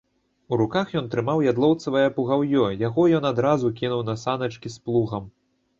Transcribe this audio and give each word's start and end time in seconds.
У 0.55 0.57
руках 0.61 0.93
ён 1.01 1.09
трымаў 1.11 1.43
ядлаўцовае 1.51 2.07
пугаўё, 2.17 2.65
яго 2.87 3.01
ён 3.19 3.31
адразу 3.33 3.73
кінуў 3.83 4.07
на 4.13 4.21
саначкі 4.27 4.67
з 4.81 4.89
плугам. 4.89 5.33